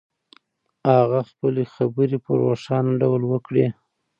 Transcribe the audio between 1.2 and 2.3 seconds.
خپلې خبرې